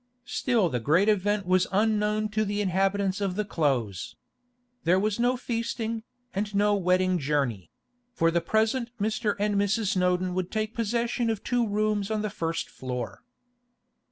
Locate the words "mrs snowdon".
9.57-10.33